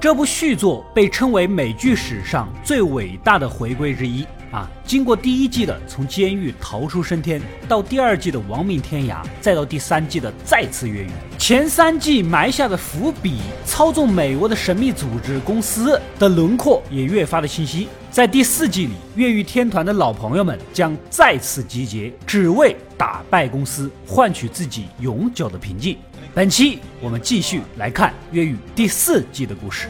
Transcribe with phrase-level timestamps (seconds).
[0.00, 4.70] 这部续作被称为美剧史上最伟大的回归之一啊！
[4.84, 17.88] 经过第一季的从监狱逃出升天，到第二季的亡命天涯，再到第三季的再次越狱，前三季埋下的伏笔，操纵美国的神秘组织公司的轮廓也越发的清晰。
[18.10, 25.96] 在第四季里，越狱天团的老朋友们将再次集结，只为打败公司，换取自己永久的平静。
[26.34, 29.88] 本期我们继续来看《越狱》第四季的故事。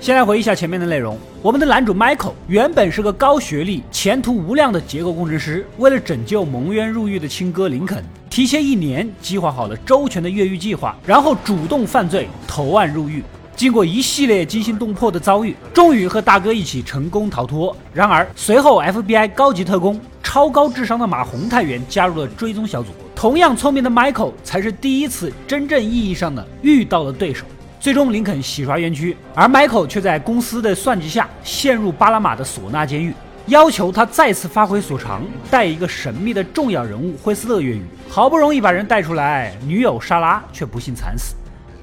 [0.00, 1.18] 先来回忆一下前面的内容。
[1.42, 13.22] 我们的男主 Michael 原本是个高学历、前途无量的结构工程师，为了拯救蒙冤入狱的亲哥林肯，提前一年计划好了周全的越狱计划，然后主动犯罪投案入狱。
[13.54, 17.76] 经过一系列惊心动魄的遭遇，终于和大哥一起成功逃脱。
[17.92, 20.00] 然而随后 FBI 高级特工。
[20.22, 27.44] 超高智商的马洪探员加入了追踪小组，同样聪明的 Michael 才是第一次真正意义上的遇到了对手。
[27.80, 33.14] 最终，林肯洗刷冤屈，而 Michael 却在公司的算计下陷入巴拿马的索纳监狱，
[33.46, 37.82] 要求他再次发挥所长，带一个神秘的重要人物惠斯勒越狱。
[38.06, 41.34] 好不容易把人带出来，女友莎拉却不幸惨死。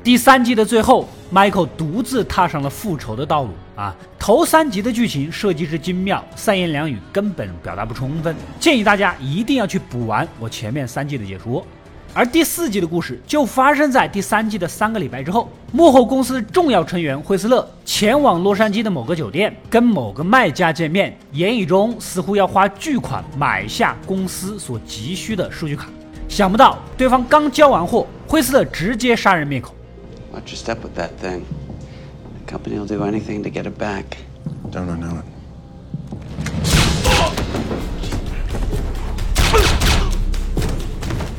[0.04, 3.94] 第三季的最后，Michael 独自踏上了复仇的道路啊！
[4.20, 11.66] 头三集的剧情设计之精妙，三言两语根本表达不充分，建议大家一定要去补完我前面三季的解说。
[12.14, 25.88] 而第四季的故事就发生在第三季的三个礼拜之后，幕后公司重要成员惠斯勒前往洛杉矶的某个酒店，跟某个卖家见面，言语中似乎要花巨款买下公司所急需的数据卡。
[26.28, 29.76] 想不到对方刚交完货，惠斯勒直接杀人灭口。
[30.34, 31.42] Watch your step with that thing.
[32.46, 34.04] The company will do anything to get it back.
[34.72, 35.37] Don't know it?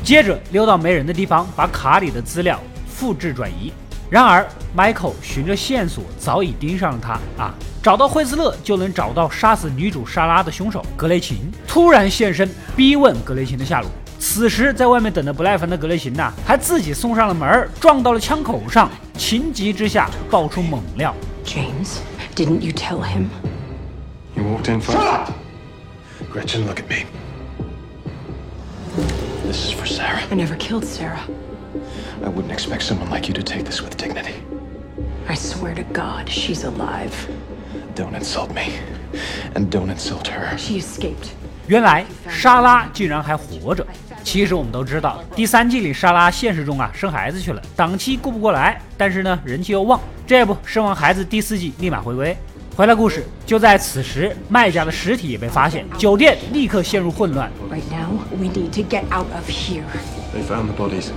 [0.09, 3.71] 接着溜到没人的地方，把卡里的资料复制转移。
[4.09, 4.43] 然而
[4.75, 7.53] ，Michael 循着线索早已盯上了他啊！
[7.83, 11.51] 找到惠斯勒，就能找到杀死女主莎拉的凶手格雷琴。
[11.67, 13.91] 突然现身，逼问格雷琴的下落。
[14.17, 18.89] 此时，在外面等的不耐烦的格雷琴呐，还自己送上了门，撞到了枪口上。
[19.15, 21.13] 情急之下，爆出猛料。
[21.45, 21.97] James,
[22.35, 23.27] didn't you tell him?
[24.33, 25.29] You walked in first.
[26.33, 27.05] Gretchen, look at me.
[29.49, 30.21] This is for Sarah.
[30.29, 31.23] I never killed Sarah.
[32.23, 34.35] I wouldn't expect someone like you to take this with dignity.
[35.27, 37.15] I swear to God, she's alive.
[37.95, 38.73] Don't insult me.
[39.55, 40.55] And don't insult her.
[40.55, 41.29] She escaped.
[41.65, 43.83] 原来莎拉竟然还活着。
[44.23, 52.37] 其实我们都知道，第三季里莎拉现实中啊生孩子去了，档期顾不过来，但是呢人气又旺，这不生完孩子第四季立马回归。
[52.79, 57.51] 回来故事就在此时，卖家的尸体也被发现，酒店立刻陷入混乱。
[57.69, 59.83] Right now, we need to get out of here.
[60.33, 61.07] They found the bodies.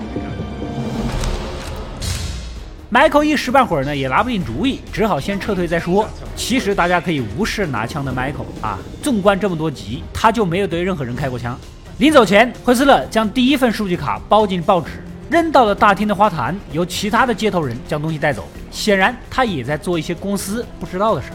[2.90, 6.04] Michael 一时半会儿呢也拿不定主意，只好先撤退再说。
[6.34, 11.56] 其实大家可以无视拿枪的 Michael 啊，纵观这么多集，他就没有对任何人开过枪。
[11.98, 15.00] 临走前，惠斯勒将第一份数据卡包进报纸，
[15.30, 18.48] 扔到了大厅的花坛，由其他的接头人将东西带走。
[18.72, 21.28] 显然，他也在做一些公司不知道的事。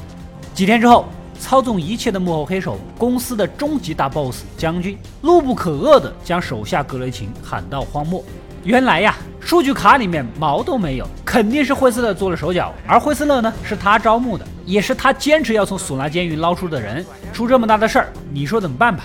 [0.57, 1.05] 几天之后，
[1.39, 8.23] 操纵一切的幕后黑手，公司的终极大 BOSS 将军，怒不可遏地将手下格雷琴喊到荒漠。
[8.63, 12.73] 原来呀，数据卡里面毛都没有，肯定是惠斯勒做了手脚。
[12.87, 17.05] 而惠斯勒呢，是他招募的，也是他坚持要从索纳监狱捞出的人。
[17.31, 19.03] 出这么大的事儿，你说怎么办吧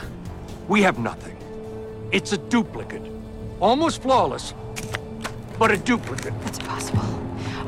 [0.68, 1.36] ？We have nothing.
[2.12, 3.02] It's a duplicate,
[3.60, 4.52] almost flawless,
[5.58, 6.32] but a duplicate.
[6.50, 7.02] It's possible.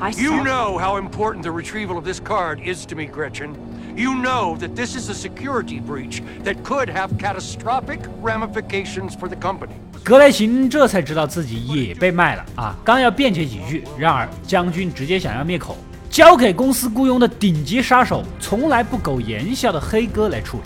[0.01, 3.51] I You know how important the retrieval of this card is to me, Gretchen.
[3.97, 9.37] You know that this is a security breach that could have catastrophic ramifications for the
[9.37, 9.75] company.
[10.03, 12.77] 格雷琴这才知道自己也被卖了啊！
[12.85, 15.77] 刚要辩解几句，然而将军直接想要灭口，
[16.11, 20.65] 交给公司雇佣的顶级杀手，从来不苟言笑的黑哥来处理。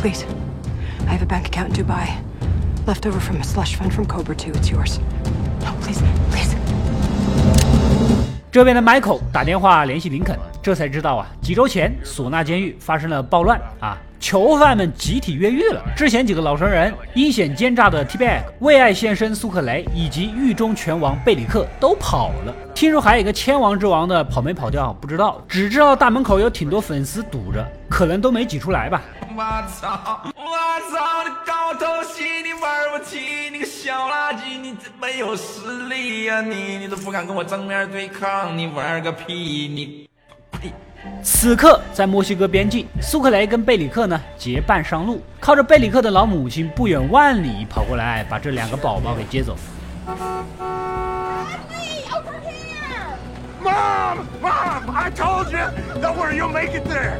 [0.00, 0.24] Please,
[1.08, 2.18] I have a bank account in Dubai,
[2.86, 4.52] left over from a slush fund from Cobra Two.
[4.52, 4.98] It's yours.
[5.62, 6.00] No, please,
[6.30, 6.54] please.
[8.52, 15.84] 这边的 Michael 打电话联系林肯，这才知道啊，几周前唢呐监狱发生了暴乱啊，囚犯们集体越狱了。
[15.94, 22.54] 之前几个老熟人阴险奸诈的 T-Bag、为爱献身苏克雷以及狱中拳王贝里克都跑了。
[22.74, 29.02] 听说还有一个千王之王的跑没跑掉不知道，只知道大门口有挺多粉丝堵着，可能都没挤出来吧。
[29.36, 30.22] 我操！
[30.34, 31.24] 我操！
[31.24, 33.20] 你高头戏你玩不起，
[33.52, 36.40] 你个小垃圾，你真没有实力呀！
[36.40, 39.68] 你你都不敢跟我正面对抗，你玩个屁！
[39.68, 40.08] 你！
[41.22, 49.56] 此刻在墨西哥边境，苏克雷跟贝里克呢结伴上路，靠着贝里克的老母亲不远万里跑过来，把这两个宝宝给接走。
[53.62, 54.18] Mom!
[54.42, 54.94] Mom!
[54.94, 55.58] I told you!
[56.02, 57.18] Don't worry, you'll make it there!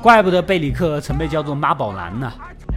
[0.00, 2.32] 怪不得贝里克曾被叫做妈宝男呢。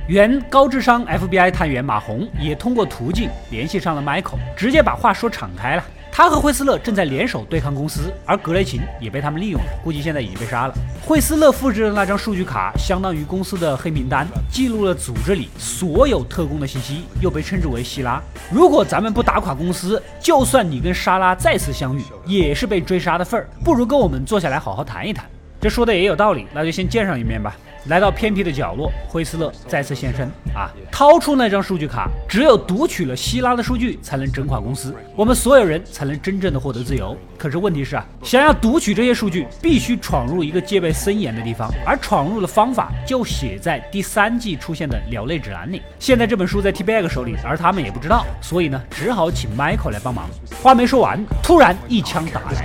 [0.07, 5.83] 原高智商 FBI 探员马洪也通过途径联系上了 Michael，直接把话说敞开了。
[6.17, 10.73] 他和惠斯勒正在联手对抗公司，而格雷琴也被他们利用了，估计现在已经被杀了。
[11.05, 18.23] 惠斯勒复制的那张数据卡，相当于公司的黑名单，记录了组织里所有特工的信息，又被称之为希拉。
[18.49, 23.49] 如果咱们不打垮公司，就算你跟莎拉再次相遇，也是被追杀的份儿。
[23.61, 25.25] 不如跟我们坐下来好好谈一谈。
[25.59, 27.57] 这说的也有道理，那就先见上一面吧。
[27.87, 37.15] 来到偏僻的角落，惠斯勒再次现身啊，掏出那张数据卡，只有读取了希拉的数据，才能整垮公司，我们所有人才能真正的获得自由。
[37.37, 45.81] 可是问题是啊，想要读取这些数据，必须闯入一个戒备森严的地方，而闯入的方法就写在第三季出现的鸟类指南里。
[45.99, 50.27] 现在这本书在 T Bag 手里，而他们也不知道，所以呢，只好请 Michael 来帮忙。
[50.63, 52.55] 话没说完，突然一枪打来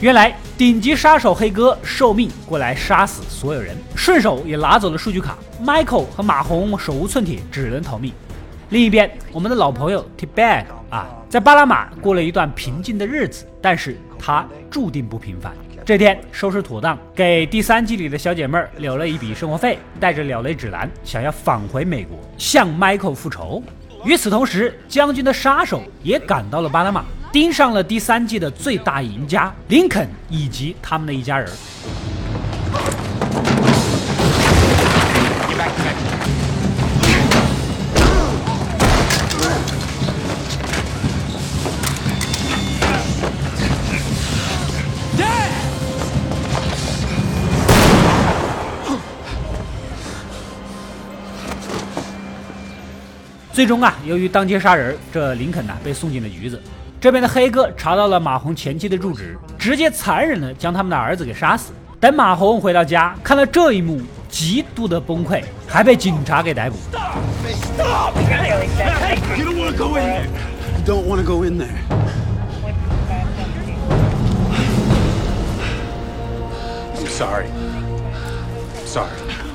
[0.00, 5.36] 原来顶级杀手黑哥受命过来杀死所有人，顺手也拿走了数据卡。
[5.60, 8.12] Michael 和马红手无寸铁，只能逃命。
[8.68, 15.52] 另一边，我们的老朋友 T Bag 啊，在巴拿马过了一段平静的日子，但是他注定不平凡。
[15.84, 23.60] 这天收拾妥当，给第三季里的小姐妹儿留了一笔生活费，带着鸟类指南，想要返回美国向 Michael 复仇。
[24.04, 31.48] 与此同时，将军的杀手也赶到了巴拿马，盯上了第三季的最大赢家林肯以及他们的一家人。
[53.52, 56.62] 最终啊，由于当街杀人，这林肯呢、被送进了局子。
[57.00, 61.72] 这边的黑哥查到了马洪前妻的住址，直接残忍的将他们的儿子给杀死。
[62.00, 66.76] 等马洪回到家，看到这一幕，极度的崩溃，还被警察给逮捕。
[66.90, 68.12] Stop!
[78.86, 79.47] Stop!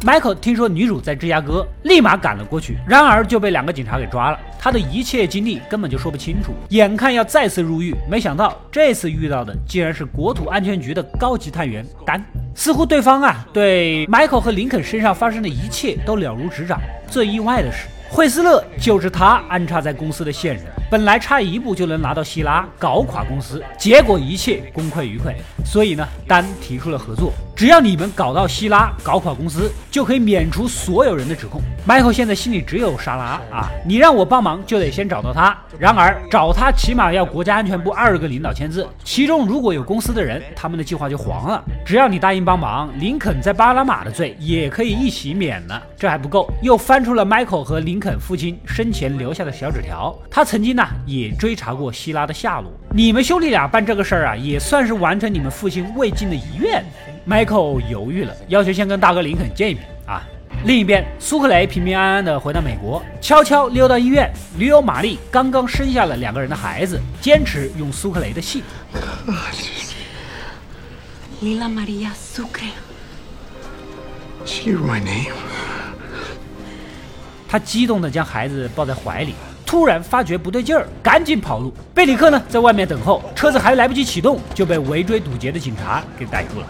[0.00, 4.38] Michael 听说女主在芝加哥，立马赶了过去，然而就被两个警察给抓了。
[4.58, 12.24] 他的一切经历根本就说不清楚，眼看要再次入狱，没想到这次遇到的竟然是国土安全局的高级探员丹。
[12.54, 16.80] 似乎对方啊对 Michael 和林肯身上发生的一切都了如指掌。
[17.08, 25.34] 最意外的是，惠斯勒就是他安插在公司的线人，本来差一步就能拿到希拉，搞垮公司，结果一切功亏一篑。
[25.64, 31.60] 所以呢，丹提出了合作，只要你们搞到希拉，搞垮公司，就可以免除所有人的指控。
[31.86, 35.56] Michael 现在心里只有莎拉啊，你让我帮忙就得先找到他。
[35.78, 41.62] 然而找他起码要国家安全部二十个领导签字，其中如果有公司的人，他们的计划就黄了。
[41.84, 45.80] 只要你答应帮忙，林肯在巴拿马的罪也可以一起免了。
[45.96, 52.72] 这还不够，又翻出了 Michael 和林肯父亲生前留下的小纸条，他曾经呢也追查过希拉的下落。
[52.90, 56.82] 你们兄弟俩办这个事儿啊，也算是完成你们父亲未尽的遗愿。
[57.28, 60.22] Michael 犹豫了，要求先跟大哥林肯见一面啊。
[60.64, 64.30] 另一边，苏克雷平平安安的回到美国，悄悄溜到医院。
[64.56, 68.62] 女友玛丽刚刚生下了两个人的孩子，坚持用苏克雷的姓。
[71.42, 72.70] Lila Maria Sucre.
[74.44, 75.32] She knew my name.
[77.48, 79.34] 他激动地将孩子抱在怀里，
[79.66, 81.72] 突然发觉不对劲儿，赶紧跑路。
[81.94, 86.66] 贝里克呢，在外面等候，车子还来不及启动，就被围追堵截的警察给逮住了。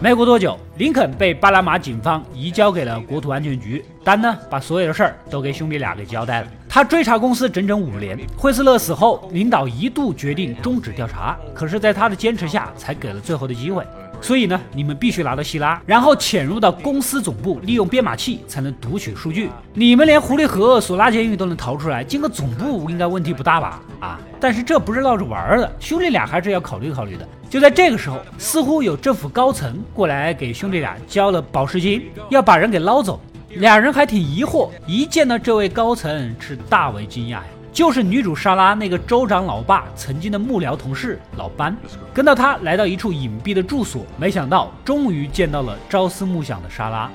[0.00, 6.46] 没过多久，林肯被巴拿马警方移交给了国土安全局，丹呢把所有的事儿都给兄弟俩给交代了。
[6.68, 13.84] 他追查公司整整五年，惠斯勒死后，领导一度决定终止调查，可是，在他的坚持下，才给了最后的机会。
[14.20, 19.50] 所以呢，你们必须拿到希拉，然后潜入到公司总部，利用编码器才能读取数据。
[19.74, 23.80] 你们连狐狸河、索拉监狱都能逃出来，进个总部应该问题不大吧？
[23.98, 24.20] 啊！
[24.40, 27.26] 但是这不是闹着玩的，兄弟俩还是要考虑考虑的。
[27.50, 33.20] 就在这个时候，似乎有政府高层过来给兄弟俩交了保释金，要把人给捞走。
[33.54, 37.44] 俩人还挺疑惑，一见到这位高层是大为惊讶呀。
[37.72, 41.76] 就是女主莎拉那个州长老爸曾经的幕僚同事老班。
[42.12, 47.10] 跟到他来到一处隐蔽的住所，没想到终于见到了朝思暮想的莎拉。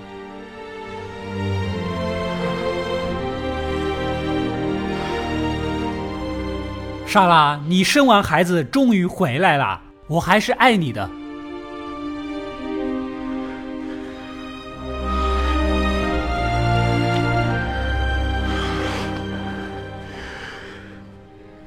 [7.13, 11.08] 莎拉，你生完孩子终于回来了，我还是爱你的。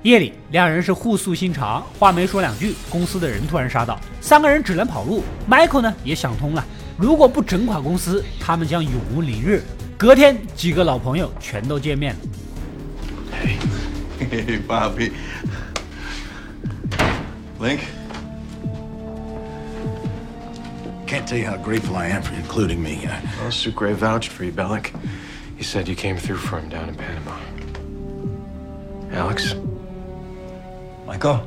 [0.03, 5.23] 夜里，两人是互诉心肠，话没说两句，公司的人突然杀到，三个人只能跑路。
[5.49, 6.65] Michael 呢也想通了，
[6.99, 9.63] 如果不整垮公司，他们将永无宁日。
[9.97, 12.21] 隔天，几个老朋友全都见面了。
[14.19, 15.13] Hey, Bobby.
[17.60, 17.82] Link?
[21.08, 23.06] Can't tell you how grateful I am for including me.
[23.06, 24.94] Uh, Well, Sucre vouched for you, Bellic.
[25.58, 27.38] He said you came through for him down in Panama.
[29.14, 29.56] Alex,
[31.06, 31.42] Michael?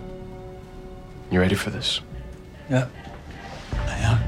[1.30, 2.00] you ready for this?
[2.70, 2.86] Yeah.
[3.88, 4.18] I am.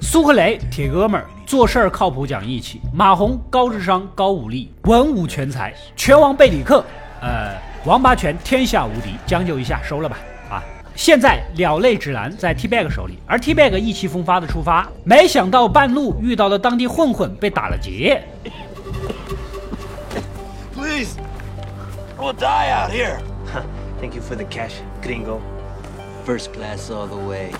[0.00, 6.84] 苏克雷铁哥们儿，做事儿靠谱讲义气；马红高智商高武力，文武全才；拳王贝里克，
[7.20, 10.18] 呃，王八拳天下无敌，将就一下收了吧。
[10.97, 18.23] 啊，现在鸟类指南在 T Bag 手里，而 T Bag 意气风发的出发，没想到半路遇到了当地混混，被打了劫。
[20.73, 21.15] Please!
[22.17, 23.19] We'll die out here.
[24.01, 24.73] Thank you for the cash,
[25.03, 25.39] gringo.
[26.25, 27.51] First class all the way.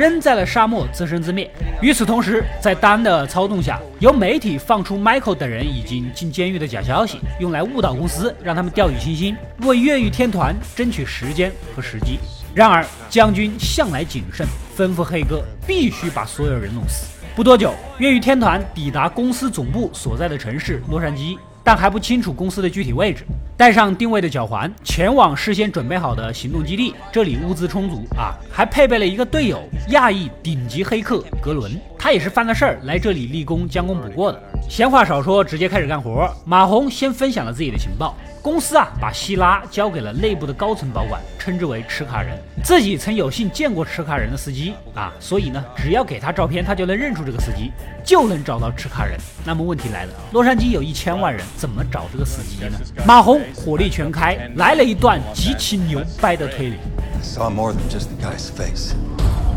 [0.00, 1.50] 扔在了沙漠，自生自灭。
[1.82, 12.18] 与此同时，在丹的操纵下，由媒体放出 Michael 等人已经进监狱的假消息，用来误导公司，让他们掉以轻心，为越狱天团争取时间和时机。
[12.54, 17.06] 然而，将军向来谨慎，吩咐黑哥必须把所有人弄死。
[17.36, 23.26] 不多久，越狱天团抵达公司总部所在的城市洛杉矶，但还不清楚公司的具体位置。
[23.60, 26.94] 带上定位的脚环，前往事先准备好的行动基地。
[27.12, 29.62] 这里物资充足啊，还配备了一个队友——
[29.92, 31.70] 亚裔顶级黑客格伦。
[31.98, 34.42] 他也是犯了事儿来这里立功将功补过的。
[34.66, 36.34] 闲话少说，直接开始干活。
[36.46, 38.16] 马红先分享了自己的情报。
[38.42, 42.38] 公司啊，把希拉交给了内部的高层保管，称之为持卡人。
[42.64, 47.70] 自己曾有幸见过持卡人的司机啊，所以呢，只要给他照片，他就能认出这个司机，
[48.02, 49.18] 就能找到持卡人。
[49.44, 52.78] 那么问题来了，洛杉矶有一千万人，怎么找这个司机呢？
[53.06, 56.77] 马红火力全开，来了一段极其牛掰的推理。
[56.99, 58.93] I saw more than just the guy's face.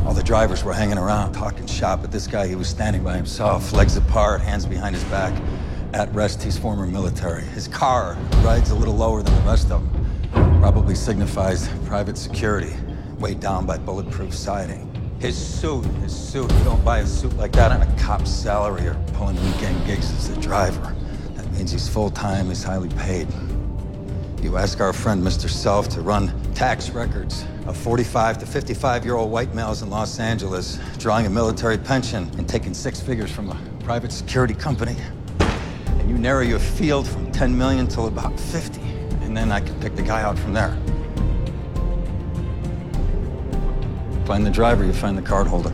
[0.06, 3.14] All the drivers were hanging around, talking shop, but this guy, he was standing by
[3.14, 5.34] himself, legs apart, hands behind his back.
[5.92, 7.44] At rest, he's former military.
[7.54, 10.60] His car rides a little lower than the rest of them.
[10.60, 12.72] Probably signifies private security,
[13.18, 14.86] weighed down by bulletproof siding.
[15.18, 18.86] His suit, his suit, you don't buy a suit like that on a cop's salary
[18.86, 20.94] or pulling weekend gigs as a driver.
[21.34, 23.28] That means he's full time, he's highly paid.
[24.42, 25.48] You ask our friend Mr.
[25.48, 30.18] Self to run tax records of 45 to 55 year old white males in Los
[30.20, 34.96] Angeles drawing a military pension and taking six figures from a private security company.
[35.40, 38.80] And you narrow your field from 10 million till about 50.
[39.22, 40.70] And then I can pick the guy out from there.
[44.24, 45.72] Find the driver, you find the card holder.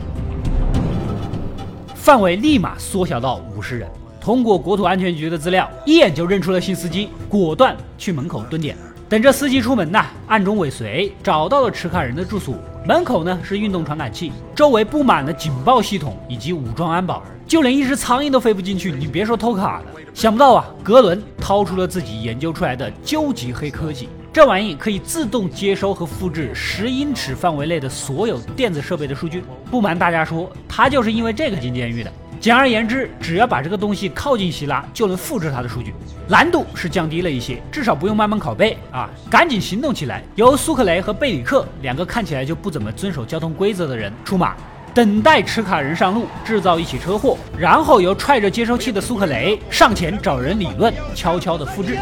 [1.95, 3.98] 范围立马缩小到五十人。
[4.20, 8.76] 通过国土安全局的资料，一眼就认出了新司机，果断去门口蹲点，
[9.08, 12.54] 等着司机出门呐，暗中尾随，找到了持卡人的住所。
[12.86, 19.84] 门口呢是运动传感器，周围布满了警报系统以及武装安保，就连一只苍蝇都飞不进去，你别说偷卡了。
[20.12, 29.42] 想不到啊，格伦掏出了自己研究出来的究极黑科技，这玩意可以自动接收和复制十英尺范围内的所有电子设备的数据。
[29.70, 32.12] 不瞒大家说，他就是因为这个进监狱的。
[32.40, 35.94] 简而言之，只要把这个东西靠近希拉，就能复制它的数据，
[36.26, 39.10] 难度是降低了一些，至少不用慢慢拷贝啊！
[39.30, 40.22] 赶紧行动起来！
[40.36, 44.54] 由苏克雷和贝里克两个看起来就不怎么遵守交通规则的人出马，
[44.94, 51.98] 等待持卡人上路，制造一起车祸，然后由揣着接收器的苏克雷上前找人理论，悄悄的复制。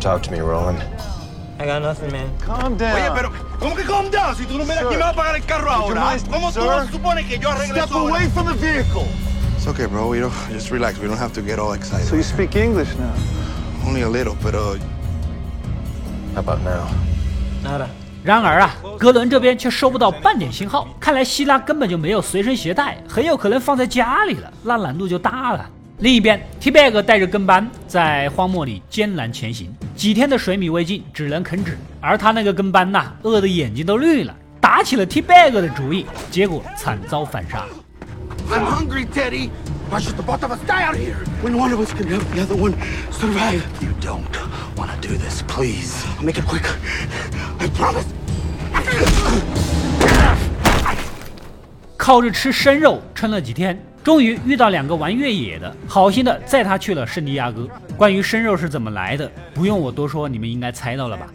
[0.00, 0.80] Talk to me, Roland.
[1.56, 2.26] I got nothing, man.
[2.44, 3.53] Calm down.
[3.64, 4.36] ¿Cómo que calm down?
[4.36, 6.10] Si tú no me das, ¿quién me va a pagar el carro ahora?
[6.10, 6.66] mind, ¿Cómo tú sir?
[6.66, 8.10] no supones que yo arregle Step ahora?
[8.10, 9.06] away from the vehicle.
[9.56, 10.08] It's okay, bro.
[10.08, 10.98] We don't, just relax.
[10.98, 12.06] We don't have to get all excited.
[12.06, 13.14] So you speak English now?
[13.86, 14.76] Only a little, but uh,
[16.34, 16.88] How about now?
[17.62, 17.88] Nada.
[18.22, 25.66] 然而啊，格伦这边却收不到半点信号，看来希拉根本就没有随身携带，很有可能放在家里了，那难度就大了。
[26.04, 31.78] 另一边，T Bag 带着跟班在荒漠里艰难前行，几天的水米未进，只能啃纸。
[31.98, 37.64] 而他那个跟班呐，饿得眼睛都绿了，打起了 T Bag 的主意，结果惨遭反杀。
[38.50, 39.48] I'm hungry, Teddy.
[39.90, 41.16] Why should the both of us die out here?
[41.42, 42.74] When one of us can help the other one
[43.10, 43.62] survive.
[43.80, 44.28] You don't
[44.76, 46.04] want to do this, please.
[46.18, 46.66] I'll make it quick.
[47.60, 48.04] I promise.
[51.96, 57.66] 靠着吃生肉撑了几天，终于遇到两个玩越野的，好心的载他去了圣地亚哥。
[57.96, 61.26] 关于生肉是怎么来的，不用我多说，你们应该猜到了吧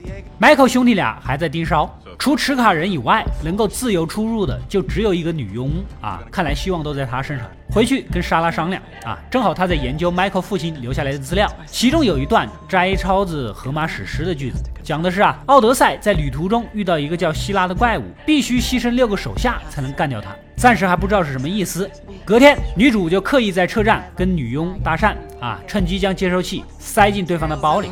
[0.41, 6.21] ？？Michael 兄弟俩还在盯梢，除持卡人以外，能够自由出入的就只有一个女佣啊！
[6.29, 7.47] 看来希望都在她身上。
[7.71, 20.35] 回去跟莎拉商量啊，正好她在研究 Michael 父亲留下来的资料，其中有一段摘抄自荷马史诗的句子，讲的是啊，奥德赛在旅途中遇到一个叫希拉的怪物，必须牺牲六个手下才能干掉他。
[20.57, 21.89] 暂时还不知道是什么意思。
[22.25, 27.90] 隔天，女主就刻意在车站跟女佣搭讪啊，趁机将接收器塞进对方的包里。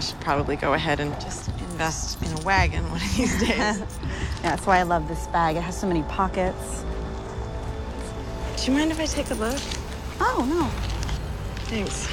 [0.00, 3.50] should probably go ahead and just invest in a wagon one of these days.
[3.50, 3.76] yeah,
[4.42, 5.56] that's why I love this bag.
[5.56, 6.84] It has so many pockets.
[8.56, 9.60] Do you mind if I take a look?
[10.20, 10.66] Oh, no.
[11.66, 12.08] Thanks.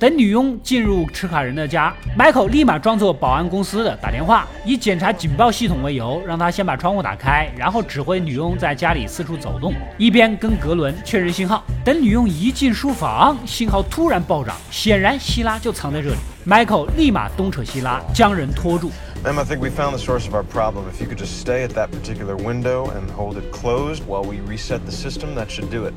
[0.00, 11.62] 等女佣进入持卡人的家，迈克立马装作保安公司的打电话，以检查警报系统为由，让他先把窗户打开，然后指挥女佣在家里四处走动，一边跟格伦确认信号。
[11.84, 16.16] 等女佣一进书房，信号突然暴涨，显然希拉就藏在这里。
[16.44, 18.90] 迈克立马东扯西拉，将人拖住。
[19.22, 20.84] Em, I think we found the source of our problem.
[20.90, 24.36] If you could just stay at that particular window and hold it closed while we
[24.50, 25.92] reset the system, that should do it.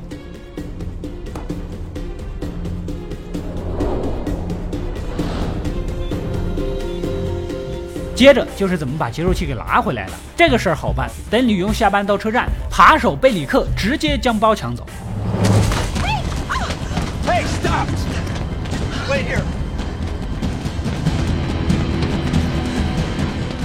[8.15, 10.11] 接着就是怎么把接收器给拿回来的。
[10.35, 14.85] 这个事儿好办，等女佣下班到车站，扒手贝里克直接将包抢走。
[17.25, 17.87] Hey, stop!
[19.09, 19.41] Wait here.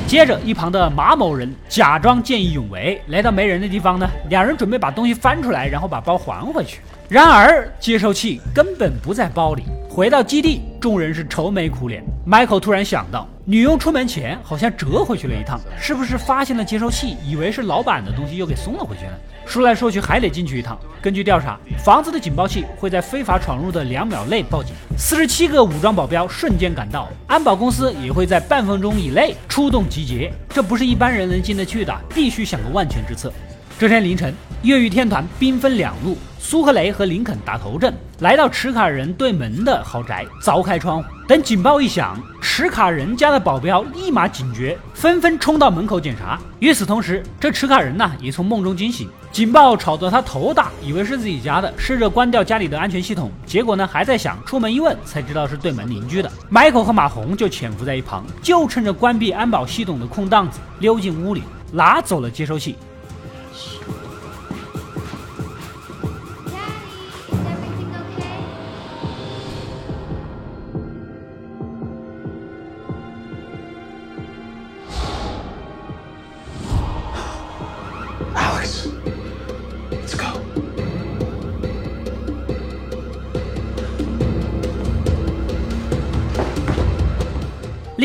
[0.06, 6.80] 接着，一旁的马某人假装见义勇为，来到没人的地方呢，两人准备把东西翻出来，然后把包还回去。
[7.10, 9.64] 然而，接收器根本不在包里。
[9.90, 12.02] 回到基地，众人是愁眉苦脸。
[12.26, 19.12] Michael 突然想到，女佣出门前好像折回去了一趟，是不是发现了接收器，以为是老板的东西，又给送了回去呢？
[19.46, 20.78] 说来说去，还得进去一趟。
[21.00, 30.30] 根据调查，房子的警报器会在非法闯入的两秒内报警，四十七个武装保镖瞬间赶到，安保公司也会在半分钟以内出动集结。
[30.50, 33.32] 这不是一般人能进得去的，必须想个万全之策。
[33.78, 41.08] 这天凌晨，越狱天团兵分两路，苏克雷和林肯打头阵，来到持卡人对门的豪宅，凿开窗户。
[41.26, 46.38] 等警报一响，持卡人家的保镖立马警觉，纷纷冲到门口检查。
[46.60, 56.30] 与此同时，这持卡人呢也从梦中惊醒，警报吵得他头大，以为是自己家的，试着关掉家里的安全系统，结果呢还在响，出门一问才知道是对门邻居的。
[56.50, 62.76] Michael 和马红就潜伏在一旁，就趁着关闭安保系统的空档子，溜进屋里，拿走了接收器。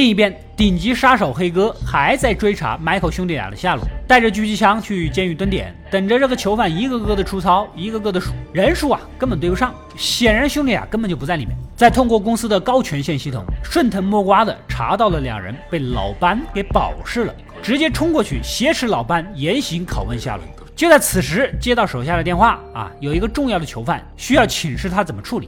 [0.03, 9.73] 另一边，顶级杀手黑哥还在追查 Michael 兄弟俩的下落，带着狙击枪去监狱蹲点，等着这个囚犯一个个的出操，一个个的数人数啊，根本对不上。
[9.95, 11.55] 显然兄弟俩根本就不在里面。
[11.73, 20.43] 再通过公司的高权限系统，顺藤摸瓜的查到了两人被老班给保释了，直接冲过去挟持老班严刑拷问下落。
[20.75, 25.47] 就在此时，接到手下的电话啊，有一个重要的囚犯需要请示他怎么处理。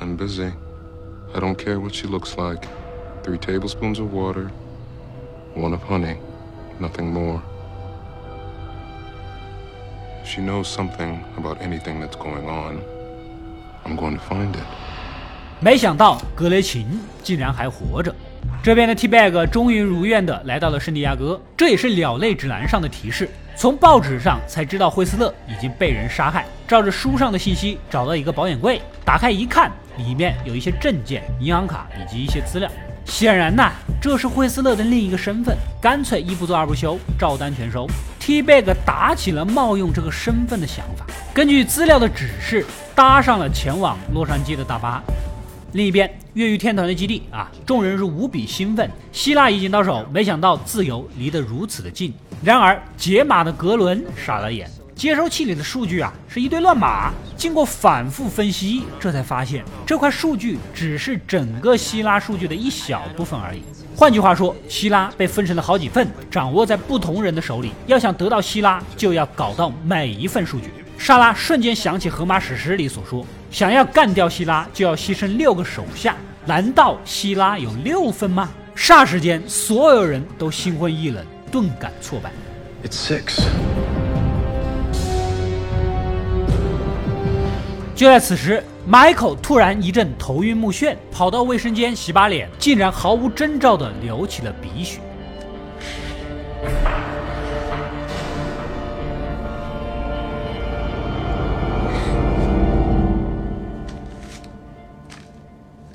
[0.00, 0.50] I'm busy.
[1.32, 2.66] I don't care what she looks like.
[3.24, 4.50] Three tablespoons of water,
[5.54, 6.18] one of honey,
[6.78, 7.40] nothing more.
[10.22, 12.82] If she knows something about anything that's going on,
[13.86, 14.62] I'm going to find it.
[15.58, 16.86] 没想到格雷琴
[17.22, 18.14] 竟然还活着。
[18.62, 23.30] 这边的 T-Bag 终于如愿的来到了圣地亚哥，这也是鸟类指南上的提示。
[23.56, 26.44] 从报纸上才知道惠斯勒已经被人杀害。
[26.68, 32.70] 照着书上的信息，找到一个保险柜，打开一看，里面有一些证件、银行卡以及一些资料。
[33.04, 37.86] 显然呐，这是惠斯勒的另一个身份，干脆一不做二不休，照单全收。
[38.18, 42.64] T-Bag 打起了冒用这个身份的想法，根据资料的指示，
[42.94, 45.02] 搭上了前往洛杉矶的大巴。
[45.72, 48.90] 另一边，越狱天团的基地啊，众人是无比兴奋。
[49.12, 52.14] 希腊已经到手，没想到自由离得如此的近。
[52.42, 57.12] 然而，解码的格伦傻了眼，接收器里的数据啊是一堆乱码。
[57.36, 63.62] 经过反复分析，这才发现这块数据只是整个希拉数据的一小部分而已。
[63.96, 67.72] 换句话说，希拉被分成了好几份，掌握在不同人的手里。
[67.86, 70.70] 要想得到希拉，就要搞到每一份数据。
[70.96, 76.16] 莎拉瞬间想起荷马史诗里所说，想要干掉希拉，就要牺牲六个手下。
[76.46, 78.48] 难道希拉有六份吗？
[78.76, 82.30] 霎时间，所有人都心灰意冷，顿感挫败。
[82.84, 83.44] It's six.
[87.94, 95.00] 就在此时，Michael 突然一阵头晕目眩，跑到卫生间洗把脸，竟然毫无征兆地流起了鼻血。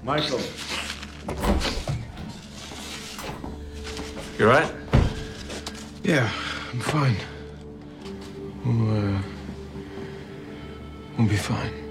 [0.05, 0.39] Michael.
[4.39, 4.65] You right?
[6.01, 6.29] Yeah,
[6.71, 7.17] I'm fine.
[8.65, 9.21] We'll, uh,
[11.17, 11.88] we'll be fine.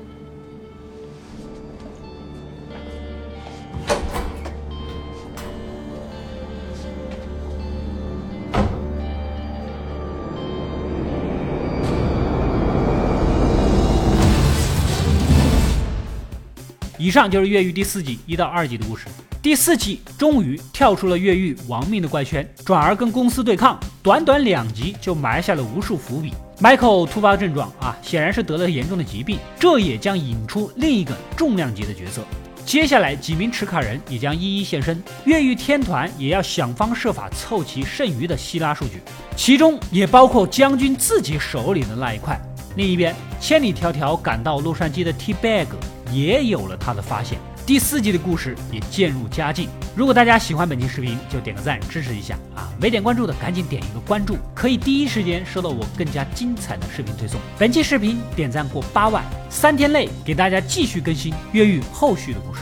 [17.09, 19.07] 以上就是越狱第四季一到二集的故事。
[19.40, 23.81] 第四季终于跳出了越狱亡命的怪圈，转而跟公司对抗。
[24.03, 26.35] 短短两集就埋下了无数伏笔。
[26.61, 32.23] Michael 突发症状啊，显然是得了严重的疾病，这也将引出另一个重量级的角色。
[32.66, 39.01] 接下来几名持卡人也将一一现身，越狱天团也要想方设法凑齐剩余的希拉数据，
[39.35, 42.38] 其中也包括将军自己手里的那一块。
[42.77, 45.66] 另一边，千里迢迢赶到洛杉矶的 T Bag
[46.12, 47.38] 也有了他的发现。
[47.66, 49.68] 第四季的故事也渐入佳境。
[49.94, 52.73] 如果大家喜欢本期视频，就点个赞支持一下啊！
[52.81, 57.38] 没点关注的赶紧点一个关注，可以第一时间收到我更加精彩的视频推送。
[57.59, 62.61] 本期视频点赞过八万，三天内给大家继续更新越狱后续的故事。